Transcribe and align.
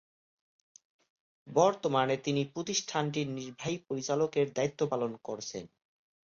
বর্তমানে 1.47 2.15
তিনি 2.17 2.41
প্রতিষ্ঠানটির 2.53 3.27
নির্বাহী 3.29 3.77
পরিচালকের 3.87 4.47
দায়িত্ব 4.53 4.81
পালন 4.87 5.11
করছেন। 5.23 5.63